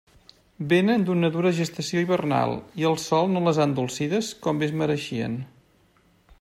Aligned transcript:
Vénen 0.69 1.03
d'una 1.09 1.29
dura 1.35 1.51
gestació 1.57 2.03
hivernal 2.05 2.55
i 2.83 2.89
el 2.93 2.97
sol 3.05 3.29
no 3.35 3.45
les 3.49 3.61
ha 3.61 3.69
endolcides 3.71 4.33
com 4.47 4.63
bé 4.63 4.71
es 4.71 4.77
mereixen. 4.83 5.41